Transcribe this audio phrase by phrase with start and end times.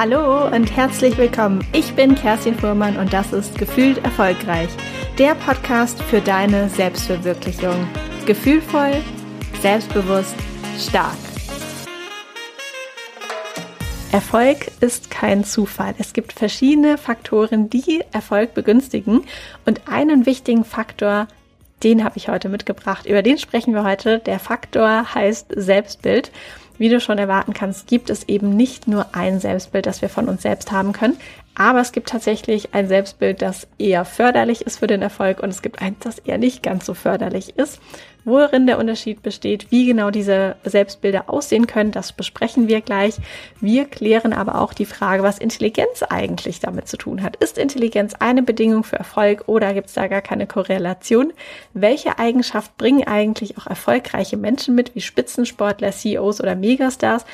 [0.00, 1.66] Hallo und herzlich willkommen.
[1.72, 4.68] Ich bin Kerstin Fuhrmann und das ist Gefühlt Erfolgreich,
[5.18, 7.74] der Podcast für deine Selbstverwirklichung.
[8.24, 9.02] Gefühlvoll,
[9.60, 10.36] selbstbewusst,
[10.78, 11.16] stark.
[14.12, 15.96] Erfolg ist kein Zufall.
[15.98, 19.24] Es gibt verschiedene Faktoren, die Erfolg begünstigen.
[19.66, 21.26] Und einen wichtigen Faktor,
[21.82, 23.04] den habe ich heute mitgebracht.
[23.04, 24.20] Über den sprechen wir heute.
[24.20, 26.30] Der Faktor heißt Selbstbild.
[26.78, 30.28] Wie du schon erwarten kannst, gibt es eben nicht nur ein Selbstbild, das wir von
[30.28, 31.18] uns selbst haben können,
[31.54, 35.60] aber es gibt tatsächlich ein Selbstbild, das eher förderlich ist für den Erfolg und es
[35.60, 37.80] gibt eins, das eher nicht ganz so förderlich ist.
[38.28, 43.16] Worin der Unterschied besteht, wie genau diese Selbstbilder aussehen können, das besprechen wir gleich.
[43.58, 47.36] Wir klären aber auch die Frage, was Intelligenz eigentlich damit zu tun hat.
[47.36, 51.32] Ist Intelligenz eine Bedingung für Erfolg oder gibt es da gar keine Korrelation?
[51.72, 57.24] Welche Eigenschaft bringen eigentlich auch erfolgreiche Menschen mit, wie Spitzensportler, CEOs oder Megastars?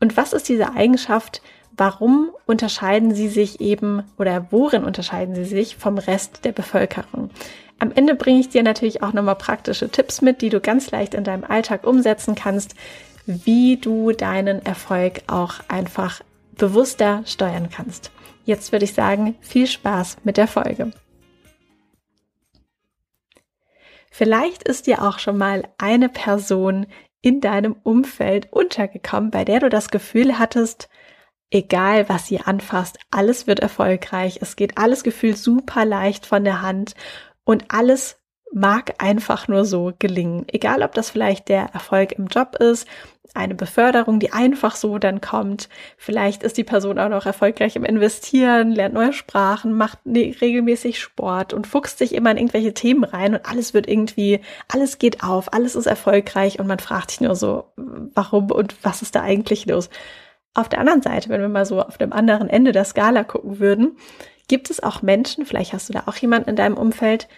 [0.00, 1.42] Und was ist diese Eigenschaft,
[1.76, 7.30] warum unterscheiden sie sich eben oder worin unterscheiden sie sich vom Rest der Bevölkerung?
[7.80, 11.14] Am Ende bringe ich dir natürlich auch nochmal praktische Tipps mit, die du ganz leicht
[11.14, 12.74] in deinem Alltag umsetzen kannst,
[13.24, 16.20] wie du deinen Erfolg auch einfach
[16.56, 18.12] bewusster steuern kannst.
[18.44, 20.92] Jetzt würde ich sagen, viel Spaß mit der Folge.
[24.10, 26.86] Vielleicht ist dir auch schon mal eine Person
[27.22, 30.90] in deinem Umfeld untergekommen, bei der du das Gefühl hattest,
[31.50, 36.60] egal was sie anfasst, alles wird erfolgreich, es geht alles gefühlt super leicht von der
[36.60, 36.94] Hand
[37.50, 38.16] und alles
[38.52, 40.44] mag einfach nur so gelingen.
[40.48, 42.86] Egal, ob das vielleicht der Erfolg im Job ist,
[43.34, 45.68] eine Beförderung, die einfach so dann kommt.
[45.96, 51.00] Vielleicht ist die Person auch noch erfolgreich im Investieren, lernt neue Sprachen, macht ne, regelmäßig
[51.00, 55.24] Sport und fuchst sich immer in irgendwelche Themen rein und alles wird irgendwie, alles geht
[55.24, 57.64] auf, alles ist erfolgreich und man fragt sich nur so,
[58.14, 59.90] warum und was ist da eigentlich los?
[60.54, 63.60] Auf der anderen Seite, wenn wir mal so auf dem anderen Ende der Skala gucken
[63.60, 63.96] würden,
[64.50, 67.28] gibt es auch Menschen, vielleicht hast du da auch jemanden in deinem Umfeld,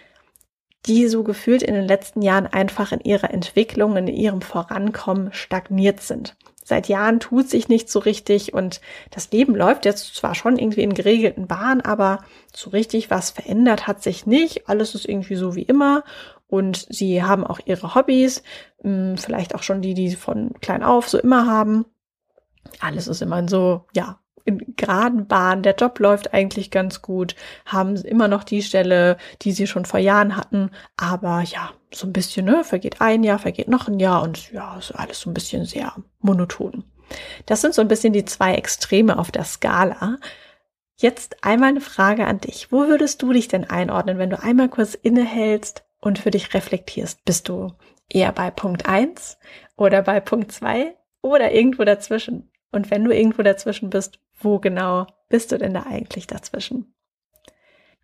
[0.85, 6.01] die so gefühlt in den letzten Jahren einfach in ihrer Entwicklung, in ihrem Vorankommen stagniert
[6.01, 6.35] sind.
[6.65, 8.79] Seit Jahren tut sich nicht so richtig und
[9.11, 12.19] das Leben läuft jetzt zwar schon irgendwie in geregelten Bahnen, aber
[12.53, 14.69] so richtig was verändert hat sich nicht.
[14.69, 16.03] Alles ist irgendwie so wie immer
[16.47, 18.43] und sie haben auch ihre Hobbys,
[18.81, 21.85] hm, vielleicht auch schon die, die sie von klein auf so immer haben.
[22.79, 27.95] Alles ist immer so, ja, in geraden Bahn, der Job läuft eigentlich ganz gut, haben
[27.95, 32.45] immer noch die Stelle, die sie schon vor Jahren hatten, aber ja, so ein bisschen,
[32.45, 35.65] ne, vergeht ein Jahr, vergeht noch ein Jahr und ja, ist alles so ein bisschen
[35.65, 36.83] sehr monoton.
[37.45, 40.17] Das sind so ein bisschen die zwei Extreme auf der Skala.
[40.95, 42.71] Jetzt einmal eine Frage an dich.
[42.71, 47.23] Wo würdest du dich denn einordnen, wenn du einmal kurz innehältst und für dich reflektierst?
[47.25, 47.73] Bist du
[48.09, 49.37] eher bei Punkt eins
[49.75, 52.51] oder bei Punkt zwei oder irgendwo dazwischen?
[52.71, 56.93] Und wenn du irgendwo dazwischen bist, wo genau bist du denn da eigentlich dazwischen?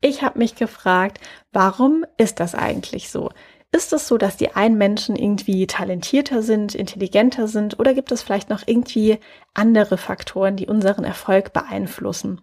[0.01, 1.19] Ich habe mich gefragt,
[1.51, 3.29] warum ist das eigentlich so?
[3.71, 8.23] Ist es so, dass die einen Menschen irgendwie talentierter sind, intelligenter sind oder gibt es
[8.23, 9.19] vielleicht noch irgendwie
[9.53, 12.41] andere Faktoren, die unseren Erfolg beeinflussen?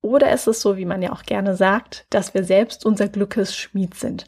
[0.00, 3.54] Oder ist es so, wie man ja auch gerne sagt, dass wir selbst unser Glückes
[3.54, 4.26] Schmied sind?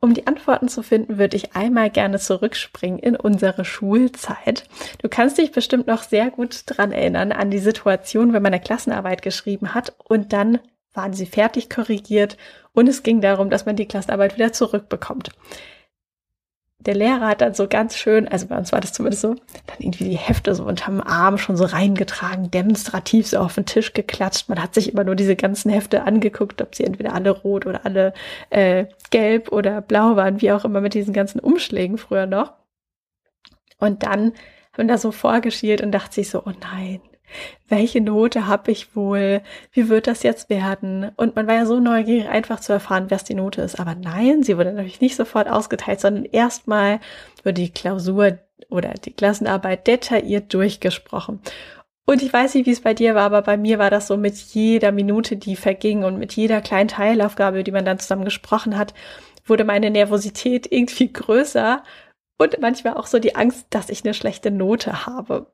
[0.00, 4.64] Um die Antworten zu finden, würde ich einmal gerne zurückspringen in unsere Schulzeit.
[5.02, 8.62] Du kannst dich bestimmt noch sehr gut dran erinnern an die Situation, wenn man eine
[8.62, 10.60] Klassenarbeit geschrieben hat und dann
[10.94, 12.36] waren sie fertig korrigiert
[12.72, 15.30] und es ging darum, dass man die Klassenarbeit wieder zurückbekommt
[16.80, 19.34] der Lehrer hat dann so ganz schön, also bei uns war das zumindest so,
[19.66, 23.92] dann irgendwie die Hefte so unterm Arm schon so reingetragen, demonstrativ so auf den Tisch
[23.92, 24.48] geklatscht.
[24.48, 27.84] Man hat sich immer nur diese ganzen Hefte angeguckt, ob sie entweder alle rot oder
[27.84, 28.14] alle
[28.50, 32.52] äh, gelb oder blau waren, wie auch immer mit diesen ganzen Umschlägen früher noch.
[33.78, 34.32] Und dann
[34.72, 37.00] haben wir da so vorgeschielt und dachte sich so, oh nein,
[37.68, 39.42] welche Note habe ich wohl?
[39.72, 41.10] Wie wird das jetzt werden?
[41.16, 43.78] Und man war ja so neugierig, einfach zu erfahren, was die Note ist.
[43.78, 47.00] Aber nein, sie wurde natürlich nicht sofort ausgeteilt, sondern erstmal
[47.44, 48.38] wurde die Klausur
[48.70, 51.40] oder die Klassenarbeit detailliert durchgesprochen.
[52.06, 54.16] Und ich weiß nicht, wie es bei dir war, aber bei mir war das so
[54.16, 58.78] mit jeder Minute, die verging und mit jeder kleinen Teilaufgabe, die man dann zusammen gesprochen
[58.78, 58.94] hat,
[59.44, 61.82] wurde meine Nervosität irgendwie größer
[62.38, 65.52] und manchmal auch so die Angst, dass ich eine schlechte Note habe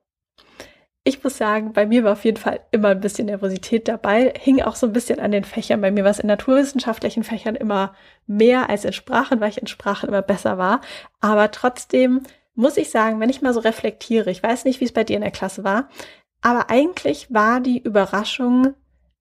[1.07, 4.63] ich muss sagen, bei mir war auf jeden Fall immer ein bisschen Nervosität dabei, hing
[4.63, 5.83] auch so ein bisschen an den Fächern.
[5.83, 7.95] Bei mir war es in naturwissenschaftlichen Fächern immer
[8.27, 10.81] mehr als in Sprachen, weil ich in Sprachen immer besser war.
[11.21, 12.23] Aber trotzdem
[12.55, 15.17] muss ich sagen, wenn ich mal so reflektiere, ich weiß nicht, wie es bei dir
[15.17, 15.91] in der Klasse war,
[16.41, 18.75] aber eigentlich war die Überraschung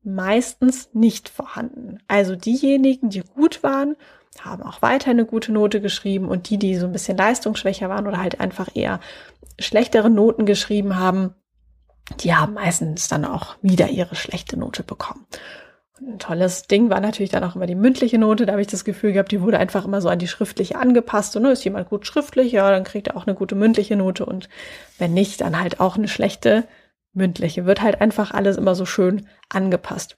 [0.03, 1.99] meistens nicht vorhanden.
[2.07, 3.97] Also diejenigen, die gut waren,
[4.41, 8.07] haben auch weiter eine gute Note geschrieben und die, die so ein bisschen leistungsschwächer waren
[8.07, 9.01] oder halt einfach eher
[9.59, 11.35] schlechtere Noten geschrieben haben,
[12.19, 15.25] die haben meistens dann auch wieder ihre schlechte Note bekommen.
[15.99, 18.45] Und ein tolles Ding war natürlich dann auch immer die mündliche Note.
[18.45, 21.35] Da habe ich das Gefühl gehabt, die wurde einfach immer so an die schriftliche angepasst.
[21.35, 24.25] Und ne, ist jemand gut schriftlich, ja, dann kriegt er auch eine gute mündliche Note.
[24.25, 24.49] Und
[24.97, 26.67] wenn nicht, dann halt auch eine schlechte
[27.13, 27.65] mündliche.
[27.65, 30.17] Wird halt einfach alles immer so schön angepasst.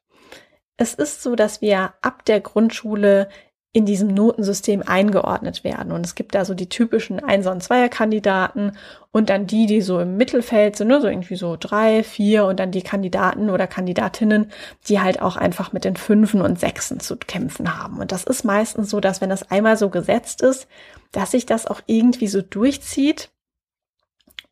[0.77, 3.29] Es ist so, dass wir ab der Grundschule
[3.75, 5.91] in diesem Notensystem eingeordnet werden.
[5.91, 8.77] Und es gibt da so die typischen Einser- und Zweierkandidaten
[9.11, 12.61] und dann die, die so im Mittelfeld sind, ne, so irgendwie so drei, vier und
[12.61, 14.49] dann die Kandidaten oder Kandidatinnen,
[14.87, 17.99] die halt auch einfach mit den Fünfen und Sechsen zu kämpfen haben.
[17.99, 20.69] Und das ist meistens so, dass wenn das einmal so gesetzt ist,
[21.11, 23.29] dass sich das auch irgendwie so durchzieht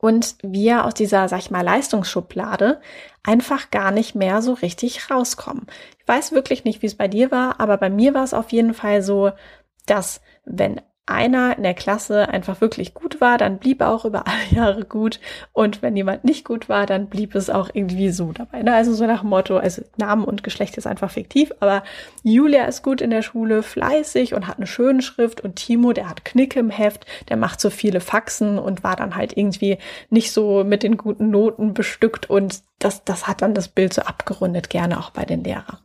[0.04, 2.82] und wir aus dieser, sag ich mal, Leistungsschublade
[3.24, 5.66] einfach gar nicht mehr so richtig rauskommen.
[5.98, 8.52] Ich weiß wirklich nicht, wie es bei dir war, aber bei mir war es auf
[8.52, 9.32] jeden Fall so,
[9.86, 14.26] dass wenn einer in der Klasse einfach wirklich gut war, dann blieb er auch über
[14.26, 15.20] alle Jahre gut.
[15.52, 18.64] Und wenn jemand nicht gut war, dann blieb es auch irgendwie so dabei.
[18.64, 18.74] Ne?
[18.74, 21.84] Also so nach dem Motto, also Namen und Geschlecht ist einfach fiktiv, aber
[22.24, 26.10] Julia ist gut in der Schule, fleißig und hat eine schöne Schrift und Timo, der
[26.10, 29.78] hat Knicke im Heft, der macht so viele Faxen und war dann halt irgendwie
[30.10, 34.04] nicht so mit den guten Noten bestückt und das, das hat dann das Bild so
[34.04, 35.78] abgerundet, gerne auch bei den Lehrern.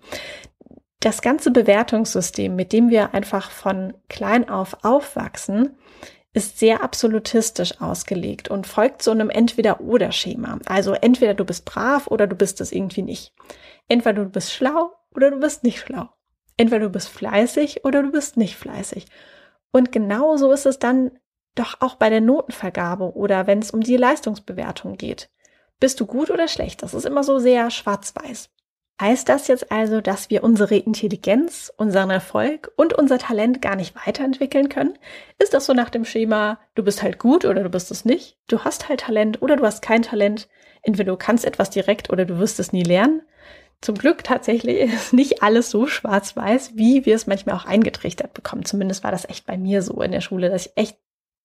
[1.01, 5.77] Das ganze Bewertungssystem, mit dem wir einfach von klein auf aufwachsen,
[6.33, 10.59] ist sehr absolutistisch ausgelegt und folgt so einem Entweder-Oder-Schema.
[10.67, 13.33] Also entweder du bist brav oder du bist es irgendwie nicht.
[13.89, 16.09] Entweder du bist schlau oder du bist nicht schlau.
[16.57, 19.07] Entweder du bist fleißig oder du bist nicht fleißig.
[19.71, 21.13] Und genau so ist es dann
[21.55, 25.31] doch auch bei der Notenvergabe oder wenn es um die Leistungsbewertung geht.
[25.81, 26.83] Bist du gut oder schlecht?
[26.83, 28.51] Das ist immer so sehr schwarz-weiß.
[29.01, 33.95] Heißt das jetzt also, dass wir unsere Intelligenz, unseren Erfolg und unser Talent gar nicht
[33.95, 34.99] weiterentwickeln können?
[35.39, 38.39] Ist das so nach dem Schema, du bist halt gut oder du bist es nicht?
[38.49, 40.49] Du hast halt Talent oder du hast kein Talent.
[40.83, 43.23] Entweder du kannst etwas direkt oder du wirst es nie lernen.
[43.81, 48.65] Zum Glück tatsächlich ist nicht alles so schwarz-weiß, wie wir es manchmal auch eingetrichtert bekommen.
[48.65, 50.99] Zumindest war das echt bei mir so in der Schule, dass ich echt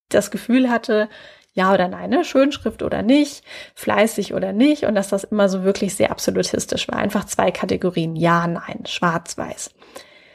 [0.10, 1.08] das Gefühl hatte,
[1.54, 2.26] ja oder nein, ne?
[2.26, 3.44] Schönschrift oder nicht,
[3.76, 6.98] fleißig oder nicht und dass das immer so wirklich sehr absolutistisch war.
[6.98, 9.74] Einfach zwei Kategorien, ja, nein, schwarz, weiß.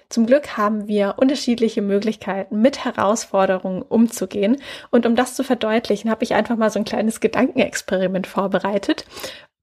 [0.09, 4.57] Zum Glück haben wir unterschiedliche Möglichkeiten, mit Herausforderungen umzugehen.
[4.91, 9.05] Und um das zu verdeutlichen, habe ich einfach mal so ein kleines Gedankenexperiment vorbereitet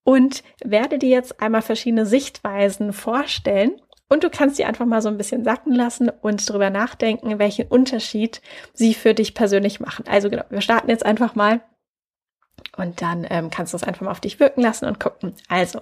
[0.03, 5.09] und werde dir jetzt einmal verschiedene Sichtweisen vorstellen und du kannst sie einfach mal so
[5.09, 8.41] ein bisschen sacken lassen und drüber nachdenken, welchen Unterschied
[8.73, 10.05] sie für dich persönlich machen.
[10.07, 11.61] Also genau, wir starten jetzt einfach mal
[12.77, 15.35] und dann ähm, kannst du es einfach mal auf dich wirken lassen und gucken.
[15.47, 15.81] Also,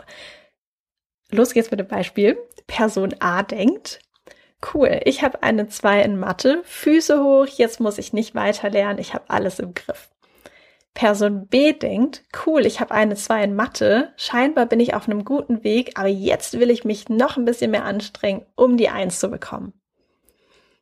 [1.32, 2.38] los geht's mit dem Beispiel.
[2.68, 4.00] Person A denkt,
[4.74, 9.00] cool, ich habe eine 2 in Mathe, Füße hoch, jetzt muss ich nicht weiter lernen,
[9.00, 10.13] ich habe alles im Griff.
[10.94, 15.26] Person B denkt, cool, ich habe eine 2 in Mathe, scheinbar bin ich auf einem
[15.26, 19.20] guten Weg, aber jetzt will ich mich noch ein bisschen mehr anstrengen, um die 1
[19.20, 19.74] zu bekommen.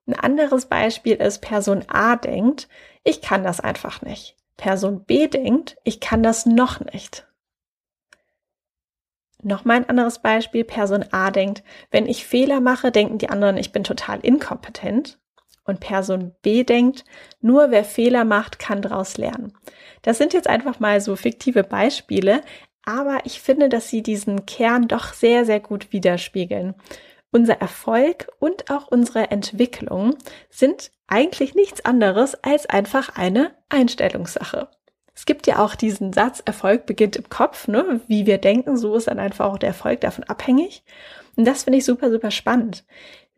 [0.05, 2.67] Ein anderes Beispiel ist, Person A denkt,
[3.03, 4.35] ich kann das einfach nicht.
[4.57, 7.25] Person B denkt, ich kann das noch nicht.
[9.41, 13.71] Nochmal ein anderes Beispiel, Person A denkt, wenn ich Fehler mache, denken die anderen, ich
[13.71, 15.20] bin total inkompetent.
[15.63, 17.05] Und Person B denkt,
[17.39, 19.53] nur wer Fehler macht, kann daraus lernen.
[20.01, 22.41] Das sind jetzt einfach mal so fiktive Beispiele,
[22.83, 26.73] aber ich finde, dass sie diesen Kern doch sehr, sehr gut widerspiegeln.
[27.31, 30.15] Unser Erfolg und auch unsere Entwicklung
[30.49, 34.69] sind eigentlich nichts anderes als einfach eine Einstellungssache.
[35.13, 38.01] Es gibt ja auch diesen Satz, Erfolg beginnt im Kopf, ne?
[38.07, 40.83] Wie wir denken, so ist dann einfach auch der Erfolg davon abhängig.
[41.35, 42.83] Und das finde ich super, super spannend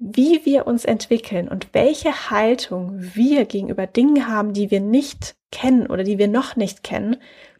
[0.06, 5.88] wie wir uns entwickeln und welche Haltung wir gegenüber Dingen haben, die wir nicht kennen
[5.88, 7.16] oder die wir noch nicht kennen,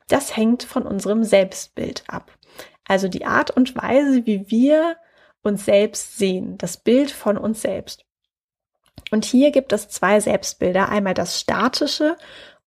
[0.10, 2.38] das hängt von unserem Selbstbild ab.
[2.86, 4.98] Also die Art und Weise, wie wir
[5.42, 8.06] uns selbst sehen, das Bild von uns selbst.
[9.10, 12.18] Und hier gibt es zwei Selbstbilder, einmal das statische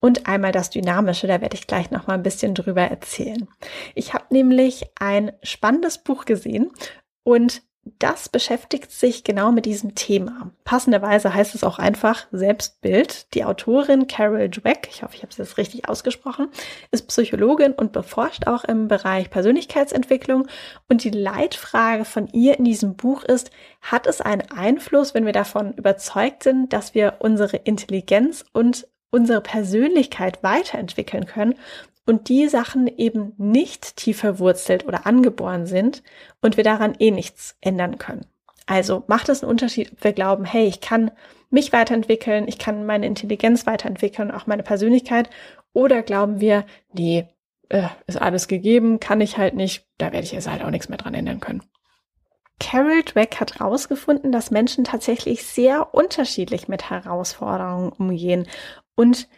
[0.00, 1.26] und einmal das dynamische.
[1.26, 3.46] Da werde ich gleich noch mal ein bisschen drüber erzählen.
[3.94, 6.70] Ich habe nämlich ein spannendes Buch gesehen
[7.24, 7.62] und
[7.98, 10.50] das beschäftigt sich genau mit diesem Thema.
[10.64, 13.32] Passenderweise heißt es auch einfach Selbstbild.
[13.34, 16.48] Die Autorin Carol Dweck, ich hoffe, ich habe es jetzt richtig ausgesprochen,
[16.90, 20.48] ist Psychologin und beforscht auch im Bereich Persönlichkeitsentwicklung.
[20.88, 23.50] Und die Leitfrage von ihr in diesem Buch ist,
[23.80, 29.40] hat es einen Einfluss, wenn wir davon überzeugt sind, dass wir unsere Intelligenz und unsere
[29.40, 31.54] Persönlichkeit weiterentwickeln können
[32.06, 36.02] und die Sachen eben nicht tief verwurzelt oder angeboren sind
[36.40, 38.26] und wir daran eh nichts ändern können.
[38.66, 41.10] Also macht es einen Unterschied, ob wir glauben, hey, ich kann
[41.50, 45.30] mich weiterentwickeln, ich kann meine Intelligenz weiterentwickeln, auch meine Persönlichkeit,
[45.72, 47.26] oder glauben wir, nee,
[47.68, 50.88] äh, ist alles gegeben, kann ich halt nicht, da werde ich jetzt halt auch nichts
[50.88, 51.62] mehr dran ändern können.
[52.58, 58.48] Carol Dweck hat herausgefunden, dass Menschen tatsächlich sehr unterschiedlich mit Herausforderungen umgehen
[58.94, 59.28] und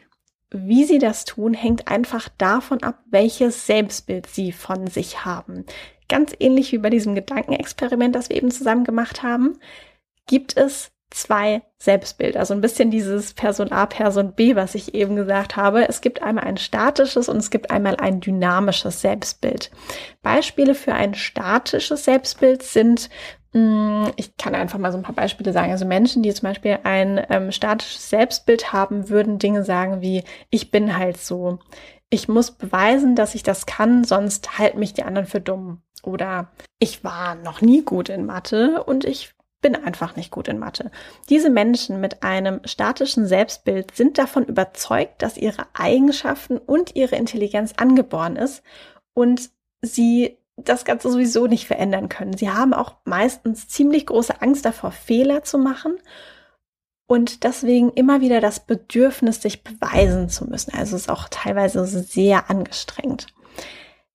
[0.50, 5.64] wie sie das tun, hängt einfach davon ab, welches Selbstbild sie von sich haben.
[6.08, 9.58] Ganz ähnlich wie bei diesem Gedankenexperiment, das wir eben zusammen gemacht haben,
[10.26, 12.40] gibt es zwei Selbstbilder.
[12.40, 15.88] Also ein bisschen dieses Person A, Person B, was ich eben gesagt habe.
[15.88, 19.70] Es gibt einmal ein statisches und es gibt einmal ein dynamisches Selbstbild.
[20.22, 23.08] Beispiele für ein statisches Selbstbild sind
[24.16, 25.70] ich kann einfach mal so ein paar Beispiele sagen.
[25.70, 30.70] Also Menschen, die zum Beispiel ein ähm, statisches Selbstbild haben, würden Dinge sagen wie, ich
[30.70, 31.58] bin halt so.
[32.10, 35.82] Ich muss beweisen, dass ich das kann, sonst halten mich die anderen für dumm.
[36.02, 40.58] Oder ich war noch nie gut in Mathe und ich bin einfach nicht gut in
[40.58, 40.90] Mathe.
[41.28, 47.74] Diese Menschen mit einem statischen Selbstbild sind davon überzeugt, dass ihre Eigenschaften und ihre Intelligenz
[47.76, 48.62] angeboren ist
[49.14, 49.50] und
[49.82, 52.36] sie das Ganze sowieso nicht verändern können.
[52.36, 55.98] Sie haben auch meistens ziemlich große Angst davor, Fehler zu machen
[57.06, 60.74] und deswegen immer wieder das Bedürfnis, sich beweisen zu müssen.
[60.74, 63.28] Also ist auch teilweise sehr angestrengt.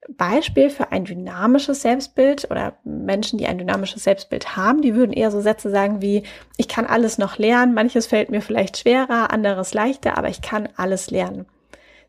[0.10, 5.32] Beispiel für ein dynamisches Selbstbild oder Menschen, die ein dynamisches Selbstbild haben, die würden eher
[5.32, 6.24] so Sätze sagen wie,
[6.58, 10.68] ich kann alles noch lernen, manches fällt mir vielleicht schwerer, anderes leichter, aber ich kann
[10.76, 11.46] alles lernen.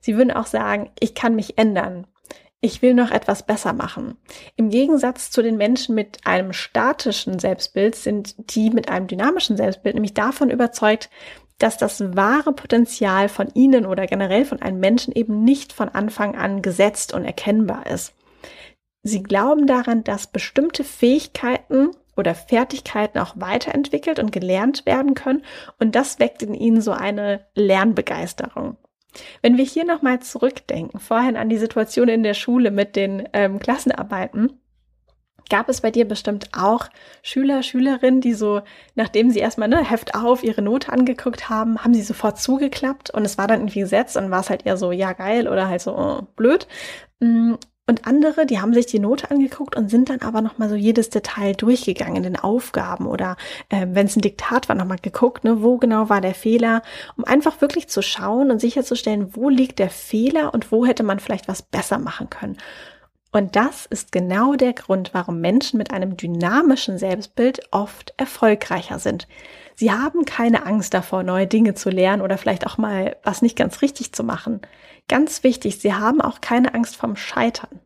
[0.01, 2.07] Sie würden auch sagen, ich kann mich ändern.
[2.65, 4.17] Ich will noch etwas besser machen.
[4.57, 9.97] Im Gegensatz zu den Menschen mit einem statischen Selbstbild sind die mit einem dynamischen Selbstbild
[9.97, 11.11] nämlich davon überzeugt,
[11.59, 16.37] dass das wahre Potenzial von Ihnen oder generell von einem Menschen eben nicht von Anfang
[16.37, 18.15] an gesetzt und erkennbar ist.
[19.03, 25.45] Sie glauben daran, dass bestimmte Fähigkeiten oder Fertigkeiten auch weiterentwickelt und gelernt werden können
[25.79, 28.79] und das weckt in Ihnen so eine Lernbegeisterung.
[29.43, 33.59] Wenn wir hier nochmal zurückdenken, vorhin an die Situation in der Schule mit den ähm,
[33.59, 34.61] Klassenarbeiten,
[35.51, 36.89] Gab es bei dir bestimmt auch
[37.23, 38.63] Schüler, Schülerinnen, die so,
[38.95, 43.25] nachdem sie erstmal ne, Heft auf ihre Note angeguckt haben, haben sie sofort zugeklappt und
[43.25, 45.83] es war dann irgendwie gesetzt und war es halt eher so, ja geil oder halt
[45.83, 46.67] so oh, blöd.
[47.87, 51.11] Und andere, die haben sich die Note angeguckt und sind dann aber nochmal so jedes
[51.11, 53.37] Detail durchgegangen in den Aufgaben oder
[53.69, 56.83] äh, wenn es ein Diktat war, nochmal geguckt, ne, wo genau war der Fehler,
[57.19, 61.21] um einfach wirklich zu schauen und sicherzustellen, wo liegt der Fehler und wo hätte man
[61.21, 62.57] vielleicht was besser machen können.
[63.35, 69.27] Und das ist genau der Grund, warum Menschen mit einem dynamischen Selbstbild oft erfolgreicher sind.
[69.75, 73.57] Sie haben keine Angst davor, neue Dinge zu lernen oder vielleicht auch mal was nicht
[73.57, 74.61] ganz richtig zu machen.
[75.09, 77.81] Ganz wichtig, sie haben auch keine Angst vom Scheitern.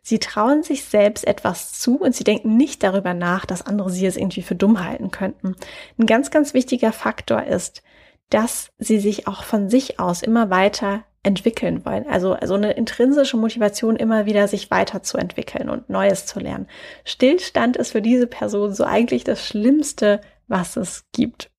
[0.00, 4.06] Sie trauen sich selbst etwas zu und sie denken nicht darüber nach, dass andere sie
[4.06, 5.56] es irgendwie für dumm halten könnten.
[5.98, 7.82] Ein ganz, ganz wichtiger Faktor ist,
[8.30, 12.06] dass sie sich auch von sich aus immer weiter entwickeln wollen.
[12.08, 16.66] Also, also eine intrinsische Motivation, immer wieder sich weiterzuentwickeln und Neues zu lernen.
[17.04, 21.50] Stillstand ist für diese Person so eigentlich das Schlimmste, was es gibt.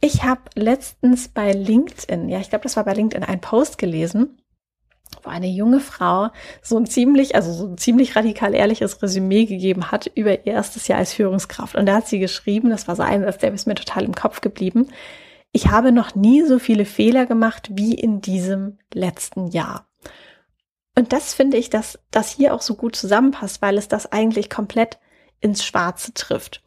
[0.00, 4.42] Ich habe letztens bei LinkedIn, ja, ich glaube, das war bei LinkedIn, einen Post gelesen,
[5.22, 6.28] wo eine junge Frau
[6.62, 10.88] so ein ziemlich, also so ein ziemlich radikal ehrliches Resümee gegeben hat über ihr erstes
[10.88, 11.76] Jahr als Führungskraft.
[11.76, 14.40] Und da hat sie geschrieben, das war so ein der ist mir total im Kopf
[14.40, 14.88] geblieben
[15.56, 19.88] ich habe noch nie so viele Fehler gemacht wie in diesem letzten Jahr.
[20.94, 24.50] Und das finde ich, dass das hier auch so gut zusammenpasst, weil es das eigentlich
[24.50, 24.98] komplett
[25.40, 26.62] ins Schwarze trifft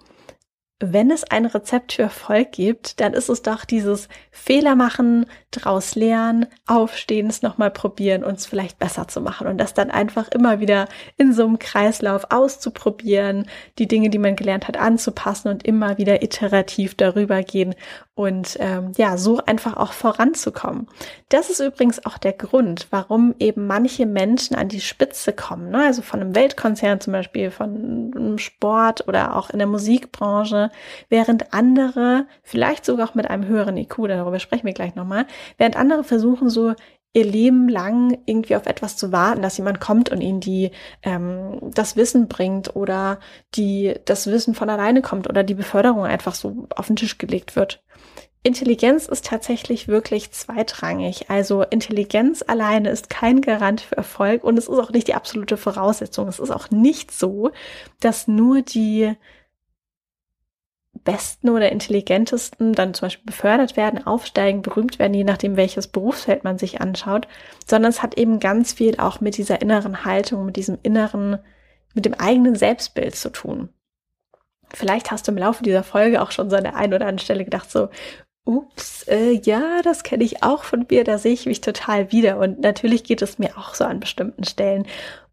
[0.80, 5.96] wenn es ein Rezept für Erfolg gibt, dann ist es doch dieses Fehler machen, draus
[5.96, 10.60] lernen, aufstehen, es nochmal probieren, uns vielleicht besser zu machen und das dann einfach immer
[10.62, 15.98] wieder in so einem Kreislauf auszuprobieren, die Dinge, die man gelernt hat, anzupassen und immer
[15.98, 17.76] wieder iterativ darüber gehen
[18.16, 20.88] und ähm, ja, so einfach auch voranzukommen.
[21.30, 25.86] Das ist übrigens auch der Grund, warum eben manche Menschen an die Spitze kommen, ne?
[25.86, 30.69] also von einem Weltkonzern zum Beispiel, von einem Sport oder auch in der Musikbranche
[31.10, 35.26] während andere, vielleicht sogar auch mit einem höheren IQ, darüber sprechen wir gleich nochmal,
[35.58, 36.74] während andere versuchen so
[37.14, 40.72] ihr Leben lang irgendwie auf etwas zu warten, dass jemand kommt und ihnen die
[41.02, 43.20] ähm, das Wissen bringt oder
[43.56, 47.56] die das Wissen von alleine kommt oder die Beförderung einfach so auf den Tisch gelegt
[47.56, 47.84] wird.
[48.42, 51.30] Intelligenz ist tatsächlich wirklich zweitrangig.
[51.30, 55.58] Also Intelligenz alleine ist kein Garant für Erfolg und es ist auch nicht die absolute
[55.58, 56.30] Voraussetzung.
[56.30, 57.52] Es ist auch nicht so,
[58.00, 59.14] dass nur die
[61.04, 66.44] besten oder intelligentesten dann zum Beispiel befördert werden, aufsteigen, berühmt werden, je nachdem, welches Berufsfeld
[66.44, 67.28] man sich anschaut,
[67.68, 71.40] sondern es hat eben ganz viel auch mit dieser inneren Haltung, mit diesem inneren,
[71.94, 73.70] mit dem eigenen Selbstbild zu tun.
[74.74, 77.20] Vielleicht hast du im Laufe dieser Folge auch schon so an der einen oder anderen
[77.20, 77.90] Stelle gedacht, so,
[78.46, 82.38] ups, äh, ja, das kenne ich auch von mir, da sehe ich mich total wieder.
[82.40, 84.88] Und natürlich geht es mir auch so an bestimmten Stellen.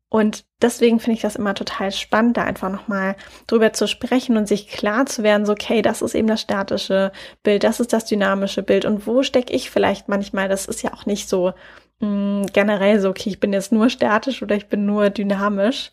[0.09, 3.17] Und deswegen finde ich das immer total spannend, da einfach nochmal
[3.49, 7.11] drüber zu sprechen und sich klar zu werden, so, okay, das ist eben das statische
[7.43, 10.93] Bild, das ist das dynamische Bild und wo stecke ich vielleicht manchmal, das ist ja
[10.95, 11.55] auch nicht so
[12.01, 15.91] mh, mm, generell so, okay, ich bin jetzt nur statisch oder ich bin nur dynamisch,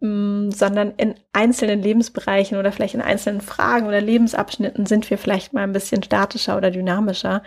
[0.00, 5.18] mh, mm, sondern in einzelnen Lebensbereichen oder vielleicht in einzelnen Fragen oder Lebensabschnitten sind wir
[5.18, 7.42] vielleicht mal ein bisschen statischer oder dynamischer.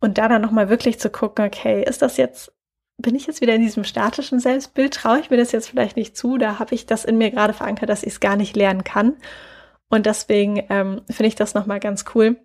[0.00, 2.52] Und da dann nochmal wirklich zu gucken, okay, ist das jetzt
[2.98, 4.94] bin ich jetzt wieder in diesem statischen Selbstbild?
[4.94, 6.38] Traue ich mir das jetzt vielleicht nicht zu?
[6.38, 9.16] Da habe ich das in mir gerade verankert, dass ich es gar nicht lernen kann.
[9.88, 12.36] Und deswegen ähm, finde ich das nochmal ganz cool,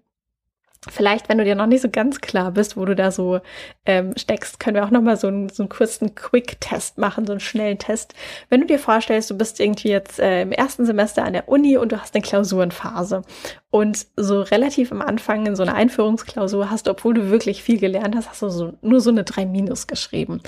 [0.90, 3.40] Vielleicht, wenn du dir noch nicht so ganz klar bist, wo du da so
[3.86, 7.34] ähm, steckst, können wir auch noch mal so einen, so einen kurzen Quick-Test machen, so
[7.34, 8.16] einen schnellen Test.
[8.50, 11.78] Wenn du dir vorstellst, du bist irgendwie jetzt äh, im ersten Semester an der Uni
[11.78, 13.22] und du hast eine Klausurenphase
[13.70, 17.80] und so relativ am Anfang in so einer Einführungsklausur hast du, obwohl du wirklich viel
[17.80, 20.42] gelernt hast, hast du so, nur so eine 3 Minus geschrieben.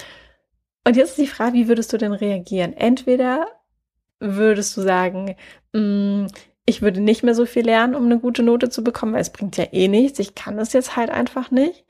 [0.84, 2.74] Und jetzt ist die Frage, wie würdest du denn reagieren?
[2.74, 3.46] Entweder
[4.20, 5.36] würdest du sagen,
[5.74, 6.28] mh, mm,
[6.66, 9.32] ich würde nicht mehr so viel lernen, um eine gute Note zu bekommen, weil es
[9.32, 10.20] bringt ja eh nichts.
[10.20, 11.86] Ich kann das jetzt halt einfach nicht.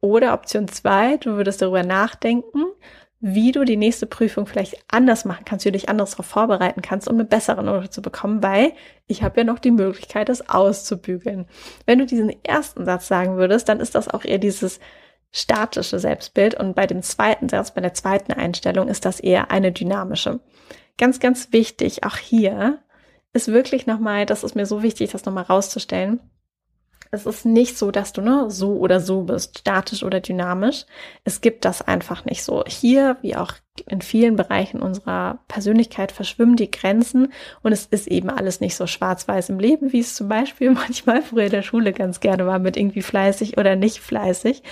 [0.00, 2.64] Oder Option zwei, du würdest darüber nachdenken,
[3.20, 6.82] wie du die nächste Prüfung vielleicht anders machen kannst, wie du dich anders darauf vorbereiten
[6.82, 8.72] kannst, um eine bessere Note zu bekommen, weil
[9.08, 11.46] ich habe ja noch die Möglichkeit, das auszubügeln.
[11.84, 14.78] Wenn du diesen ersten Satz sagen würdest, dann ist das auch eher dieses
[15.32, 19.72] statische Selbstbild und bei dem zweiten Satz, bei der zweiten Einstellung ist das eher eine
[19.72, 20.38] dynamische.
[20.96, 22.78] Ganz, ganz wichtig, auch hier,
[23.38, 26.18] ist wirklich nochmal, das ist mir so wichtig, das nochmal rauszustellen.
[27.10, 30.84] Es ist nicht so, dass du ne, so oder so bist, statisch oder dynamisch.
[31.24, 32.64] Es gibt das einfach nicht so.
[32.66, 33.52] Hier, wie auch
[33.86, 38.86] in vielen Bereichen unserer Persönlichkeit, verschwimmen die Grenzen und es ist eben alles nicht so
[38.86, 42.58] schwarz-weiß im Leben, wie es zum Beispiel manchmal früher in der Schule ganz gerne war
[42.58, 44.62] mit irgendwie fleißig oder nicht fleißig.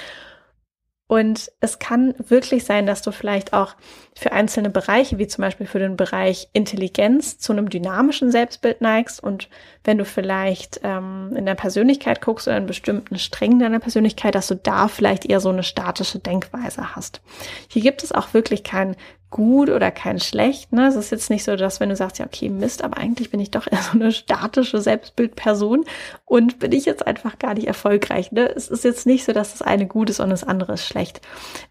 [1.08, 3.74] Und es kann wirklich sein, dass du vielleicht auch
[4.18, 9.22] für einzelne Bereiche, wie zum Beispiel für den Bereich Intelligenz, zu einem dynamischen Selbstbild neigst.
[9.22, 9.48] Und
[9.84, 14.48] wenn du vielleicht ähm, in der Persönlichkeit guckst oder in bestimmten Strängen deiner Persönlichkeit, dass
[14.48, 17.20] du da vielleicht eher so eine statische Denkweise hast.
[17.68, 18.96] Hier gibt es auch wirklich kein
[19.36, 20.72] gut oder kein schlecht.
[20.72, 20.86] Ne?
[20.86, 23.38] Es ist jetzt nicht so, dass wenn du sagst, ja, okay, Mist, aber eigentlich bin
[23.38, 25.84] ich doch eher so eine statische Selbstbildperson
[26.24, 28.32] und bin ich jetzt einfach gar nicht erfolgreich.
[28.32, 28.50] Ne?
[28.56, 31.20] Es ist jetzt nicht so, dass das eine gut ist und das andere ist schlecht.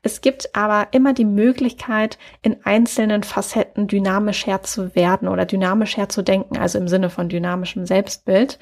[0.03, 6.59] Es gibt aber immer die Möglichkeit, in einzelnen Facetten dynamisch herzu werden oder dynamisch herzudenken,
[6.59, 8.59] also im Sinne von dynamischem Selbstbild.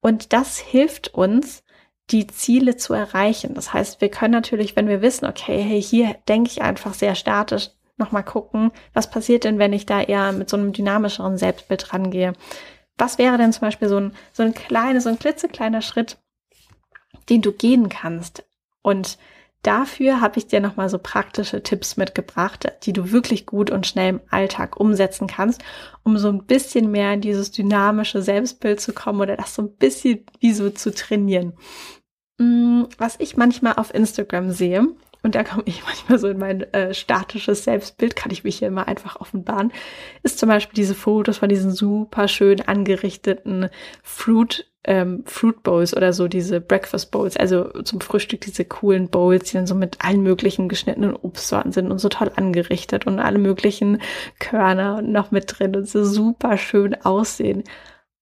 [0.00, 1.62] Und das hilft uns,
[2.10, 3.52] die Ziele zu erreichen.
[3.52, 7.14] Das heißt, wir können natürlich, wenn wir wissen, okay, hey, hier denke ich einfach sehr
[7.14, 11.92] statisch, nochmal gucken, was passiert denn, wenn ich da eher mit so einem dynamischeren Selbstbild
[11.92, 12.34] rangehe.
[12.98, 16.18] Was wäre denn zum Beispiel so ein, so ein kleiner, so ein klitzekleiner Schritt,
[17.28, 18.44] den du gehen kannst?
[18.82, 19.18] Und
[19.62, 24.10] dafür habe ich dir nochmal so praktische Tipps mitgebracht, die du wirklich gut und schnell
[24.10, 25.62] im Alltag umsetzen kannst,
[26.04, 29.74] um so ein bisschen mehr in dieses dynamische Selbstbild zu kommen oder das so ein
[29.76, 31.54] bisschen wie so zu trainieren.
[32.38, 34.86] Mm, was ich manchmal auf Instagram sehe,
[35.26, 38.68] und da komme ich manchmal so in mein äh, statisches Selbstbild, kann ich mich hier
[38.68, 39.72] immer einfach offenbaren,
[40.22, 43.68] ist zum Beispiel diese Fotos von diesen super schön angerichteten
[44.02, 49.50] Fruit, ähm, Fruit Bowls oder so, diese Breakfast Bowls, also zum Frühstück diese coolen Bowls,
[49.50, 53.38] die dann so mit allen möglichen geschnittenen Obstsorten sind und so toll angerichtet und alle
[53.38, 54.00] möglichen
[54.38, 57.64] Körner noch mit drin und so super schön aussehen.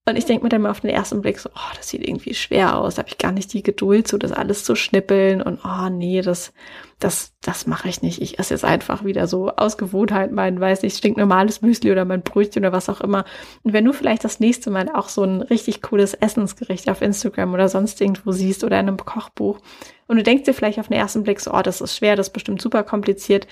[0.06, 2.34] Und ich denke mir dann mal auf den ersten Blick so, oh, das sieht irgendwie
[2.34, 2.96] schwer aus.
[2.96, 5.40] Da habe ich gar nicht die Geduld, so das alles zu schnippeln.
[5.40, 6.52] Und oh nee, das,
[6.98, 8.20] das, das mache ich nicht.
[8.20, 12.20] Ich esse jetzt einfach wieder so aus Gewohnheit mein, weiß nicht, stinknormales Müsli oder mein
[12.20, 13.24] Brötchen oder was auch immer.
[13.62, 17.54] Und wenn du vielleicht das nächste Mal auch so ein richtig cooles Essensgericht auf Instagram
[17.54, 19.58] oder sonst irgendwo siehst oder in einem Kochbuch
[20.06, 22.26] und du denkst dir vielleicht auf den ersten Blick so, oh, das ist schwer, das
[22.26, 23.46] ist bestimmt super kompliziert,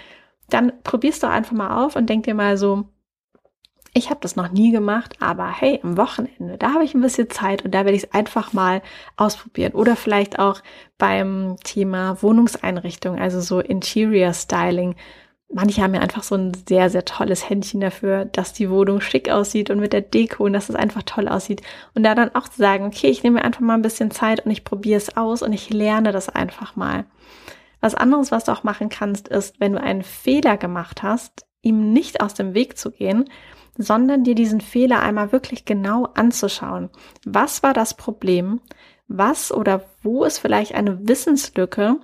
[0.51, 2.85] dann probierst du einfach mal auf und denk dir mal so,
[3.95, 7.29] ich habe das noch nie gemacht, aber hey, am Wochenende, da habe ich ein bisschen
[7.29, 8.81] Zeit und da werde ich es einfach mal
[9.17, 9.73] ausprobieren.
[9.75, 10.63] Oder vielleicht auch
[10.97, 14.95] beim Thema Wohnungseinrichtung, also so Interior Styling.
[15.53, 19.29] Manche haben ja einfach so ein sehr, sehr tolles Händchen dafür, dass die Wohnung schick
[19.29, 21.61] aussieht und mit der Deko und dass es einfach toll aussieht.
[21.95, 24.47] Und da dann auch zu sagen, okay, ich nehme mir einfach mal ein bisschen Zeit
[24.47, 27.05] und ich probiere es aus und ich lerne das einfach mal.
[27.83, 31.93] Was anderes, was du auch machen kannst, ist, wenn du einen Fehler gemacht hast, ihm
[31.93, 33.29] nicht aus dem Weg zu gehen,
[33.77, 36.91] sondern dir diesen Fehler einmal wirklich genau anzuschauen.
[37.25, 38.61] Was war das Problem?
[39.09, 41.97] Was oder wo ist vielleicht eine Wissenslücke?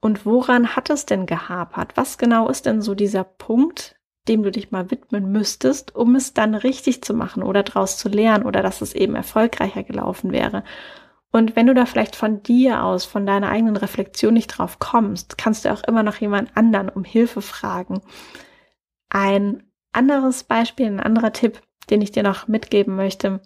[0.00, 1.96] Und woran hat es denn gehapert?
[1.96, 3.96] Was genau ist denn so dieser Punkt,
[4.28, 8.08] dem du dich mal widmen müsstest, um es dann richtig zu machen oder daraus zu
[8.08, 10.62] lernen oder dass es eben erfolgreicher gelaufen wäre?
[11.30, 15.36] Und wenn du da vielleicht von dir aus, von deiner eigenen Reflexion nicht drauf kommst,
[15.36, 18.00] kannst du auch immer noch jemand anderen um Hilfe fragen.
[19.10, 23.40] Ein anderes Beispiel, ein anderer Tipp, den ich dir noch mitgeben möchte,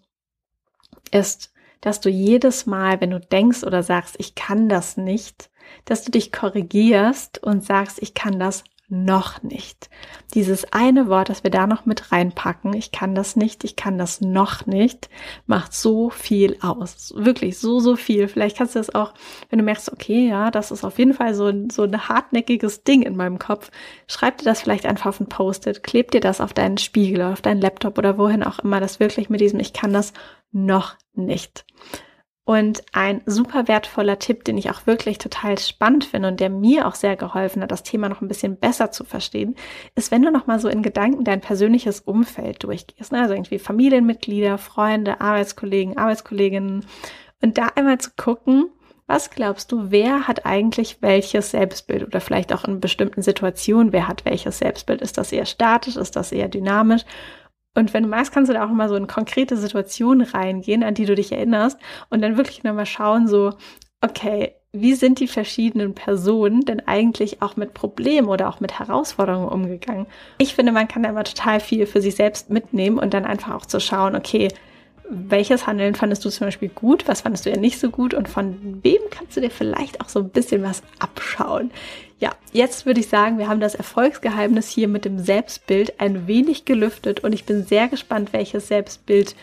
[1.10, 5.50] ist, dass du jedes Mal, wenn du denkst oder sagst, ich kann das nicht,
[5.84, 9.88] dass du dich korrigierst und sagst, ich kann das noch nicht.
[10.34, 13.96] Dieses eine Wort, das wir da noch mit reinpacken, ich kann das nicht, ich kann
[13.96, 15.08] das noch nicht,
[15.46, 17.14] macht so viel aus.
[17.16, 18.28] Wirklich so, so viel.
[18.28, 19.14] Vielleicht kannst du das auch,
[19.48, 23.00] wenn du merkst, okay, ja, das ist auf jeden Fall so, so ein hartnäckiges Ding
[23.00, 23.70] in meinem Kopf,
[24.06, 27.40] schreib dir das vielleicht einfach auf ein Post-it, kleb dir das auf deinen Spiegel, auf
[27.40, 30.12] deinen Laptop oder wohin auch immer, das wirklich mit diesem, ich kann das
[30.52, 31.64] noch nicht.
[32.44, 36.88] Und ein super wertvoller Tipp, den ich auch wirklich total spannend finde und der mir
[36.88, 39.54] auch sehr geholfen hat, das Thema noch ein bisschen besser zu verstehen,
[39.94, 43.12] ist, wenn du nochmal so in Gedanken dein persönliches Umfeld durchgehst.
[43.12, 43.20] Ne?
[43.20, 46.84] Also irgendwie Familienmitglieder, Freunde, Arbeitskollegen, Arbeitskolleginnen.
[47.40, 48.70] Und da einmal zu gucken,
[49.06, 54.08] was glaubst du, wer hat eigentlich welches Selbstbild oder vielleicht auch in bestimmten Situationen, wer
[54.08, 55.00] hat welches Selbstbild?
[55.00, 55.96] Ist das eher statisch?
[55.96, 57.02] Ist das eher dynamisch?
[57.74, 60.94] Und wenn du magst, kannst du da auch mal so in konkrete Situationen reingehen, an
[60.94, 61.78] die du dich erinnerst
[62.10, 63.54] und dann wirklich nochmal schauen, so,
[64.02, 69.48] okay, wie sind die verschiedenen Personen denn eigentlich auch mit Problemen oder auch mit Herausforderungen
[69.48, 70.06] umgegangen?
[70.38, 73.54] Ich finde, man kann da immer total viel für sich selbst mitnehmen und dann einfach
[73.54, 74.48] auch zu schauen, okay,
[75.10, 78.30] welches Handeln fandest du zum Beispiel gut, was fandest du ja nicht so gut und
[78.30, 81.70] von wem kannst du dir vielleicht auch so ein bisschen was abschauen.
[82.22, 86.64] Ja, jetzt würde ich sagen, wir haben das Erfolgsgeheimnis hier mit dem Selbstbild ein wenig
[86.64, 89.34] gelüftet und ich bin sehr gespannt, welches Selbstbild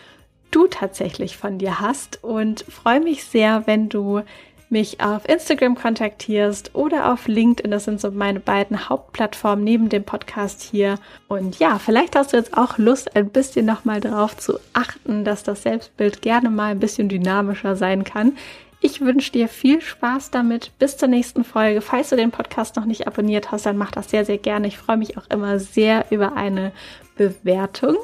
[0.50, 4.22] du tatsächlich von dir hast und freue mich sehr, wenn du
[4.70, 7.70] mich auf Instagram kontaktierst oder auf LinkedIn.
[7.70, 10.94] Das sind so meine beiden Hauptplattformen neben dem Podcast hier.
[11.28, 15.42] Und ja, vielleicht hast du jetzt auch Lust, ein bisschen nochmal darauf zu achten, dass
[15.42, 18.38] das Selbstbild gerne mal ein bisschen dynamischer sein kann.
[18.82, 20.72] Ich wünsche dir viel Spaß damit.
[20.78, 21.82] Bis zur nächsten Folge.
[21.82, 24.68] Falls du den Podcast noch nicht abonniert hast, dann mach das sehr, sehr gerne.
[24.68, 26.72] Ich freue mich auch immer sehr über eine
[27.16, 27.96] Bewertung.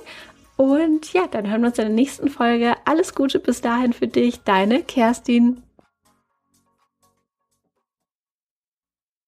[0.57, 2.75] Und ja, dann hören wir uns in der nächsten Folge.
[2.85, 5.63] Alles Gute bis dahin für dich, deine Kerstin.